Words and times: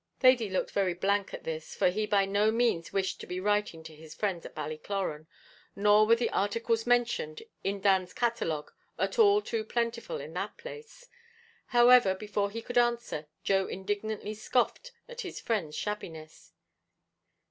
Thady 0.19 0.49
looked 0.49 0.71
very 0.71 0.95
blank 0.95 1.31
at 1.31 1.43
this, 1.43 1.75
for 1.75 1.89
he 1.91 2.07
by 2.07 2.25
no 2.25 2.49
means 2.51 2.91
wished 2.91 3.21
to 3.21 3.27
be 3.27 3.39
writing 3.39 3.83
to 3.83 3.93
his 3.95 4.15
friends 4.15 4.43
at 4.47 4.55
Ballycloran, 4.55 5.27
nor 5.75 6.07
were 6.07 6.15
the 6.15 6.31
articles 6.31 6.87
mentioned 6.87 7.43
in 7.63 7.81
Dan's 7.81 8.11
catalogue 8.11 8.71
at 8.97 9.19
all 9.19 9.43
too 9.43 9.63
plentiful 9.63 10.19
in 10.19 10.33
that 10.33 10.57
place; 10.57 11.05
however, 11.67 12.15
before 12.15 12.49
he 12.49 12.63
could 12.63 12.79
answer, 12.79 13.27
Joe 13.43 13.67
indignantly 13.67 14.33
scoffed 14.33 14.91
at 15.07 15.21
his 15.21 15.39
friend's 15.39 15.75
shabbiness. 15.77 16.51